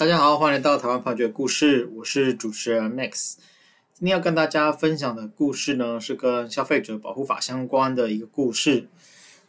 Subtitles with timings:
[0.00, 3.34] 大家好，欢迎来到台湾判决故事，我是主持人 Max。
[3.92, 8.88] 今天要跟大家分享的故事呢，是跟消费者保护法相关的一个故事。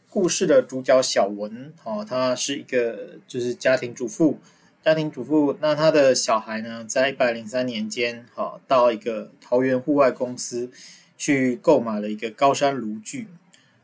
[0.09, 4.39] 故事的主角小文，哦，他是一个就是家庭主妇。
[4.83, 10.69] 家庭主妇，那他的小孩呢，在一百零三年间，哈，到一个桃园户外公司
[11.17, 13.29] 去购买了一个高山炉具。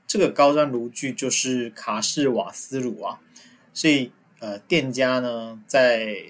[0.06, 3.22] 这个高山炉具就是卡式瓦斯炉啊，
[3.74, 6.26] 所以呃，店家呢在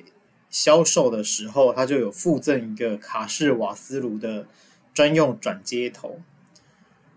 [0.49, 4.47] 销售的时候，他就有附赠一个卡式瓦斯炉的
[4.93, 6.19] 专用转接头。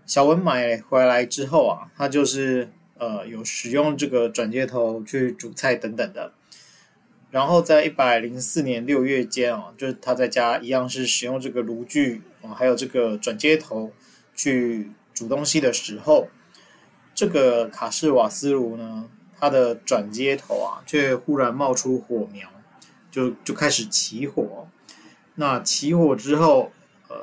[0.06, 6.32] 小文买回来之后啊，他就是呃有使用这个转接头去煮菜等等的。
[7.30, 13.92] 然后在一百零四年六月间啊，就是他在家一样是使用这个炉具啊，还有这个转接头
[14.34, 16.26] 去煮东西的时候，
[17.14, 19.08] 这个卡式瓦斯炉呢，
[19.38, 22.48] 它的转接头啊，却忽然冒出火苗。
[23.10, 24.68] 就就开始起火，
[25.34, 26.70] 那起火之后，
[27.08, 27.16] 呃，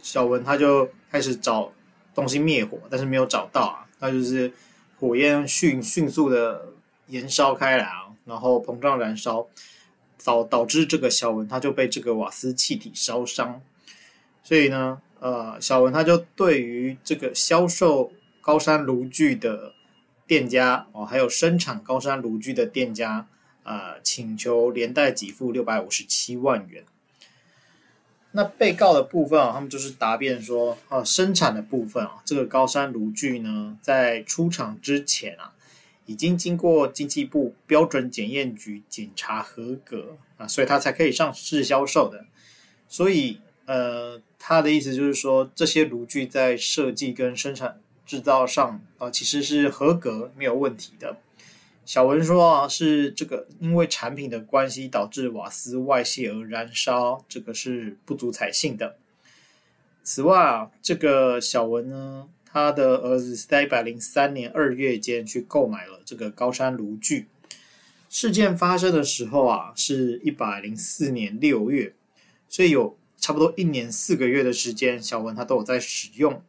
[0.00, 1.72] 小文他就开始找
[2.14, 4.50] 东西灭火，但是没有找到啊，那就是
[4.98, 6.72] 火焰迅迅速的
[7.08, 9.46] 延烧开来啊，然后膨胀燃烧，
[10.24, 13.60] 导导致这个小文他就被这个瓦斯气体烧伤，
[14.42, 19.74] 所以呢，呃，小文他就对于这个销售高山炉具的
[20.26, 23.26] 店家哦，还有生产高山炉具的店家。
[23.66, 26.84] 呃，请求连带给付六百五十七万元。
[28.32, 35.54] 那被告的部分啊，他们就是答辩说，啊，生产的部分啊，这个高山炉具呢，在出厂之前啊，
[36.04, 42.26] 已经经过经济部标准检验局检查合格啊，所以它才可以上市销售的。
[42.88, 51.16] 所以，呃，他的意思就是说，这些炉具在设计跟生产制造上啊，其实是合格，没有问题的。
[51.86, 58.96] 小文说啊，是这个因为产品的关系导致瓦斯外泄而燃烧，这个是不足采信的。
[60.02, 67.28] 此外啊，这个小文呢，他的儿子在一百零三年二月间去购买了这个高山炉具。
[68.10, 71.94] 事件发生的时候啊，是一百零四年六月，
[72.48, 76.42] 所以有差不多一年四个月的时间，小文他都有在使用，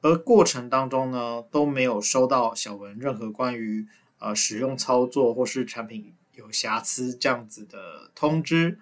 [0.00, 3.86] 而过程当中呢，都没有收到小文任何关于。
[4.24, 8.78] 呃，使用操作或是产品有瑕疵这样子的通知，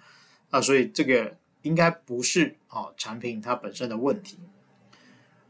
[0.51, 4.39] 啊、所以这个应该不是啊、产品它本身的问题。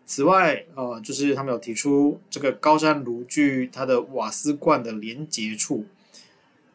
[0.07, 5.85] 此外，呃，就是他们有提出这个高山炉具它的瓦斯罐的连接处，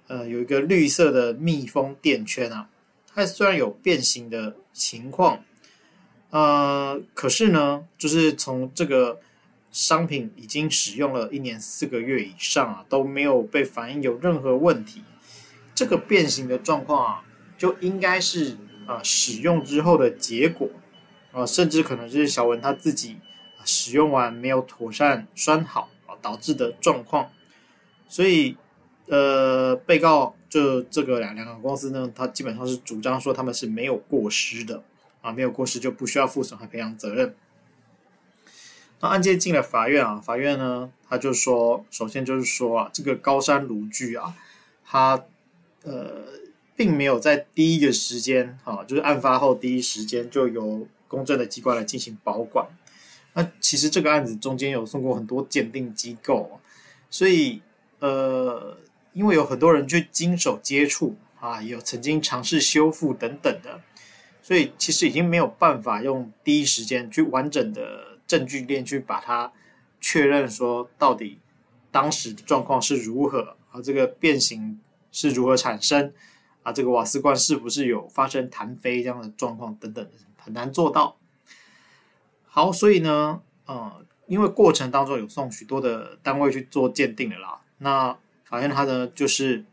[0.07, 2.69] 呃，有一个绿色的密封垫圈啊，
[3.07, 5.41] 它虽然有变形的情况，
[6.31, 9.21] 呃，可是呢，就是从这个。
[9.75, 15.03] 商品已经使用了一年四个月以上啊，都没有被反映有任何问题。
[15.75, 17.25] 这个变形的状况啊，
[17.57, 18.55] 就应该是
[18.87, 20.69] 啊、使用之后的结果
[21.33, 23.17] 啊、甚至可能是小文他自己
[23.65, 27.29] 使用完没有妥善拴好啊导致的状况。
[28.07, 28.55] 所以
[29.07, 34.81] 呃，被告就这个两两个公司呢，他基本上是主张说他们是没有过失的
[35.19, 37.35] 啊，没有过失就不需要负损害赔偿责任。
[39.01, 44.33] 那案件进了法院啊，法院呢，他就说，首先就是说啊，这个高山炉具啊，
[44.85, 45.21] 它
[45.83, 46.23] 呃，
[46.77, 52.67] 并没有在第一个时间啊，就是案发后第一时间就由公正的机关来进行保管。
[53.33, 56.61] 那其实这个案子中间有送过很多鉴定机构，
[57.09, 57.61] 所以
[57.99, 58.77] 呃，
[59.11, 63.81] 因为有很多人去经手接触啊，有曾经尝试修复等等的，
[64.41, 68.14] 所以其实已经没有办法用第一时间去完整的。
[68.27, 69.51] 证据链去把它
[70.01, 71.39] 确认说到底
[71.91, 73.81] 当时的状况是如何啊？
[73.81, 74.79] 这个变形
[75.11, 76.13] 是如何产生
[76.63, 76.71] 啊？
[76.71, 81.17] 这个瓦斯罐是不是有发生弹飞这样的状况等等，很难做到。
[82.45, 89.63] 好，所以呢，呃，因为过程当中有送许多的单位去做鉴定的啦，那法院他呢就是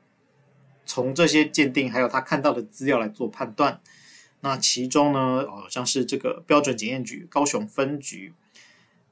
[0.86, 3.80] 从这些鉴定还有他看到的资料来做判断。
[4.40, 8.32] 那其中呢，哦，像是这个标准检验局高雄分局。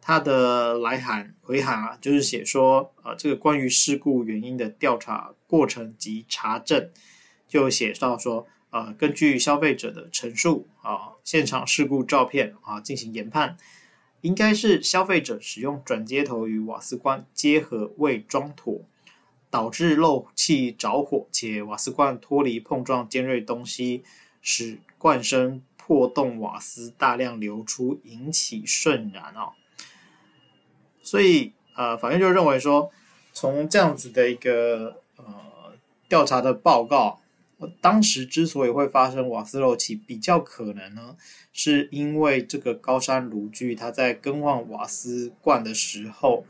[0.00, 6.90] 他的来函回函啊，就是写说，呃，这个关于事故原因的调查过程及查证，
[7.46, 13.56] 就写到说，呃，根据消费者的陈述啊，现场事故照片啊，进行研判，
[14.22, 18.80] 应该是消费者使用转接头与瓦斯罐接合未装妥，
[19.50, 24.02] 导致漏气着火，且瓦斯罐脱离碰撞尖锐东西，
[24.40, 29.50] 使罐身破洞，瓦斯大量流出，引起瞬燃啊。
[31.10, 32.88] 所以，呃，法院就认为说，
[33.32, 35.24] 从这样子的一个呃
[36.08, 37.18] 调查的报告
[37.80, 41.16] 当时之所以会发生瓦斯漏气，比较可能呢，
[41.52, 46.44] 是因为这个高山炉具它在更换瓦斯罐的时候，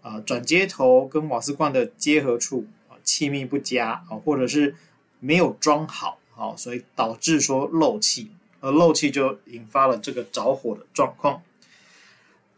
[0.00, 4.74] 啊、呃，转接头跟瓦斯罐的接合处啊气密不佳啊，或者是
[5.20, 11.40] 没有装好啊，所以导致说漏气，而漏气就引发了这个着火的状况。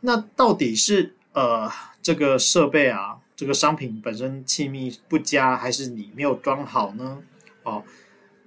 [0.00, 1.70] 那到底是呃
[2.02, 7.22] 这个设备啊，这个商品本身气密不佳，还是你没有装好呢？
[7.62, 7.82] 哦，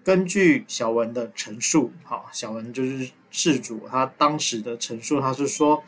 [0.04, 5.84] 根据小文的陈述，好、哦，小文就是事主，他当时的陈述，他是说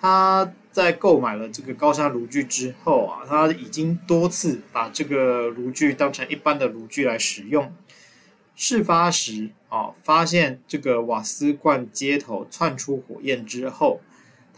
[0.00, 7.74] 他在购买了这个高山炉具之后啊，他已经多次把这个炉具当成一般的炉具来使用。
[8.54, 14.00] 事发时啊、哦，发现这个瓦斯罐接头窜出火焰之后，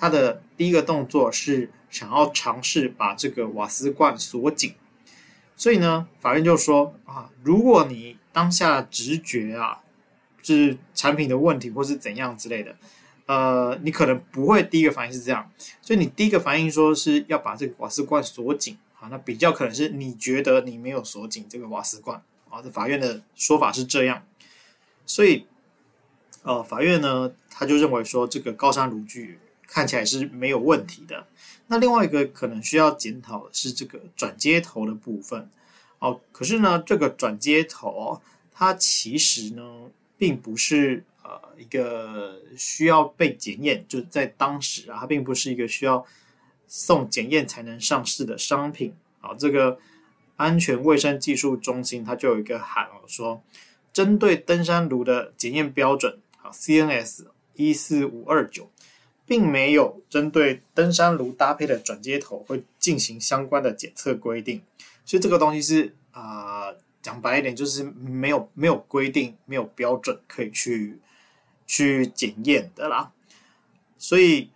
[0.00, 4.74] 他的第一个动作是想要尝试把这个瓦斯罐锁紧。
[5.54, 9.82] 所以呢，法院就说啊，如果你当下直觉啊，
[10.42, 12.74] 是产品的问题或是怎样之类的，
[13.26, 15.52] 呃，你可能不会第一个反应是这样，
[15.82, 24.22] 所以你第一个反应说是要把这个瓦斯罐锁紧啊，那比较可能是你觉得你没有锁紧这个瓦斯罐啊，这法院的说法是这样，
[25.04, 25.46] 所以，
[26.42, 29.38] 呃，法院呢，他就认为说这个高山炉具
[29.72, 31.24] 看起来是没有问题的。
[31.68, 35.48] 那另外一个可能需要检讨的是这个转接头的部分，
[36.00, 38.20] 哦，可是呢，这个转接头哦
[38.52, 39.62] 它其实呢，
[40.18, 46.04] 并不是呃一个需要被检验，就在当时啊，它并不是一个需要
[46.66, 49.32] 送检验才能上市的商品啊。
[49.38, 49.78] 这个
[50.34, 53.40] 安全卫生技术中心它就有一个函哦，说
[53.92, 58.68] 针对登山炉的检验标准啊，CNS 一四五二九。
[59.30, 64.60] 并没有针对登山炉搭配的转接头会进行相关的检测规定，
[65.04, 70.98] 所以这个东西是啊，呃，讲白一点就是没有没有规定，没有标准可以去
[71.64, 73.12] 去检验的啦。
[73.96, 74.50] 所以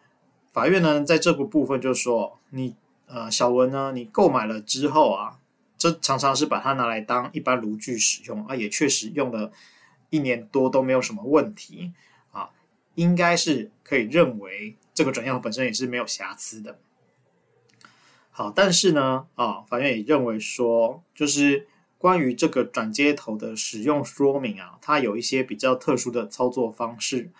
[0.52, 2.74] 法院呢，在这个部分就说，你
[3.06, 5.38] 呃小文呢，你购买了之后啊，
[5.78, 9.52] 这常常是把它拿来当一般炉具使用啊，也确实用了
[10.10, 11.92] 一年多都没有什么问题。
[12.94, 16.78] 应该是可以认为这个转接头本身也是没有瑕疵的。
[18.30, 21.68] 好，但是呢，啊，法院也认为说，就是
[21.98, 27.30] 关于这个转接头的使用说明啊，它有一些比较特殊的操作方式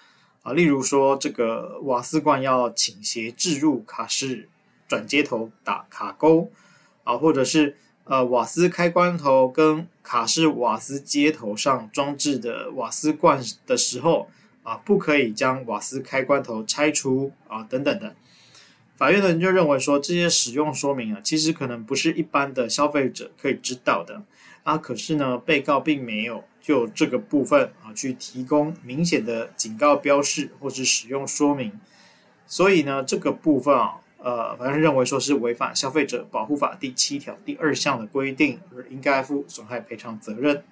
[0.43, 4.49] 啊，例如说这个瓦斯罐要倾斜置入卡式
[4.87, 6.53] 转接头打卡钩
[7.03, 14.29] 啊，或者是呃瓦斯开关头跟卡式瓦斯接头上装置的瓦斯罐的时候。
[14.65, 18.17] 啊，不可以将瓦斯开关头拆除啊，等等的。
[18.97, 24.23] 法院呢就认为说，这些使用说明啊，其实可能不是一般的消费者可以知道的
[24.63, 24.77] 啊。
[24.79, 31.73] 可是呢，被告并没有就这个部分啊去提供明显的警告标示或是使用说明，
[32.47, 40.63] 所以呢，这个部分啊，呃，法院认为说是违反消费者保护法第七条第二项的规定，而应该负损害赔偿责任。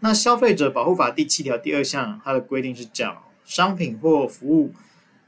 [0.00, 4.72] 那消费者保护法第七条第二项，它的规定是讲，商品或服务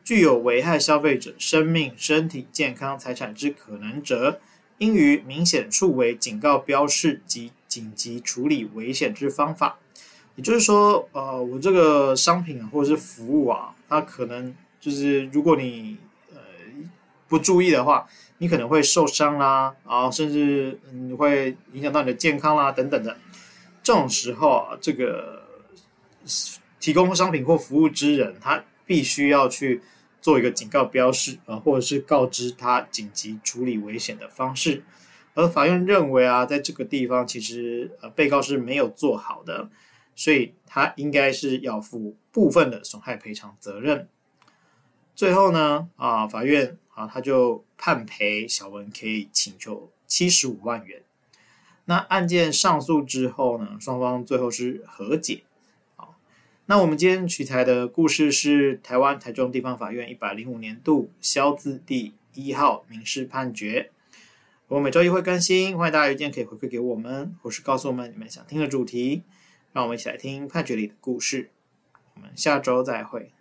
[0.05, 4.41] 具有危害消费者生命、身体健康、财产之可能者，
[4.79, 9.79] 应于明显处为警告标示及紧急处理危险之方法。
[10.37, 15.99] 也就是说，呃，我这个商品或者是服务啊，它可能就是如果你
[16.33, 16.39] 呃
[17.29, 18.07] 不注意的话，
[18.39, 23.17] 你可能会受伤啦，然后甚至你会影响到你的健康啦，等等的。
[23.83, 25.43] 这种时候啊，这个
[26.79, 29.81] 提供商品或服务之人，他必须要去
[30.21, 34.83] 做一个警告标示啊，或者是告知他紧急处理危险的方式。
[35.35, 39.71] 而法院认为啊，在这个地方其实呃被告是没有做好的，
[40.15, 44.09] 所以他应该是要负部分的损害赔偿责任。
[45.15, 51.03] 最后呢，啊，法院啊他就判赔小文可以请求七十五万元。
[51.91, 55.43] 那案件上诉之后呢，双方最后是和解。
[55.97, 56.15] 好，
[56.67, 63.91] 那我们今天取材的故事是台湾台中地方法院一百零五年度萧字第一号民事判决。
[64.69, 69.25] 我每周一会更新，欢迎大家邮件可以回馈给我们，或是告诉我们你们想听的主题，
[69.73, 71.51] 让我们一起来听判决里的故事。
[72.15, 73.33] 我们下周再会。